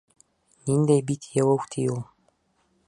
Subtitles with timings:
[0.69, 2.03] Ниндәй бит йыуыу ти ул!